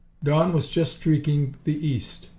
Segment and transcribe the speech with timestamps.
[0.23, 2.29] Dawn was just streaking the east.